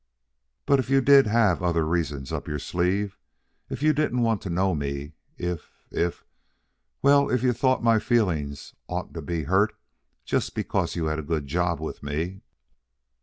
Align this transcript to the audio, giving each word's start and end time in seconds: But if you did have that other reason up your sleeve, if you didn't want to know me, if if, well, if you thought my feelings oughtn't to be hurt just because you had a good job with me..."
But 0.65 0.79
if 0.79 0.89
you 0.89 0.99
did 0.99 1.27
have 1.27 1.59
that 1.59 1.65
other 1.65 1.85
reason 1.85 2.25
up 2.35 2.47
your 2.47 2.57
sleeve, 2.57 3.19
if 3.69 3.83
you 3.83 3.93
didn't 3.93 4.23
want 4.23 4.41
to 4.41 4.49
know 4.49 4.73
me, 4.73 5.13
if 5.37 5.69
if, 5.91 6.25
well, 7.03 7.29
if 7.29 7.43
you 7.43 7.53
thought 7.53 7.83
my 7.83 7.99
feelings 7.99 8.73
oughtn't 8.87 9.13
to 9.13 9.21
be 9.21 9.43
hurt 9.43 9.75
just 10.25 10.55
because 10.55 10.95
you 10.95 11.05
had 11.05 11.19
a 11.19 11.21
good 11.21 11.45
job 11.45 11.79
with 11.79 12.01
me..." 12.01 12.41